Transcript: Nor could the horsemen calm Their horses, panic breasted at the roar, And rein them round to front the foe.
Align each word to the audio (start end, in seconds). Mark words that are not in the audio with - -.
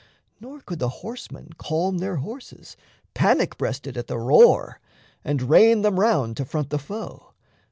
Nor 0.39 0.61
could 0.61 0.79
the 0.79 0.89
horsemen 1.05 1.49
calm 1.59 1.99
Their 1.99 2.15
horses, 2.15 2.75
panic 3.13 3.55
breasted 3.59 3.97
at 3.97 4.07
the 4.07 4.17
roar, 4.17 4.79
And 5.23 5.43
rein 5.43 5.83
them 5.83 5.99
round 5.99 6.37
to 6.37 6.45
front 6.45 6.71
the 6.71 6.79
foe. 6.79 7.33